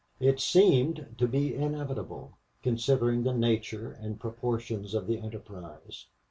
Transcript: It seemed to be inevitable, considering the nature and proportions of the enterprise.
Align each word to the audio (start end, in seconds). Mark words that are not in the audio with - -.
It 0.19 0.39
seemed 0.39 1.09
to 1.19 1.27
be 1.27 1.53
inevitable, 1.53 2.39
considering 2.63 3.21
the 3.21 3.33
nature 3.33 3.91
and 3.91 4.19
proportions 4.19 4.95
of 4.95 5.05
the 5.05 5.19
enterprise. 5.19 6.07